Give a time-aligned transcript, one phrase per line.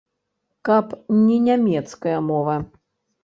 [0.69, 0.95] Каб
[1.27, 2.57] не нямецкая мова.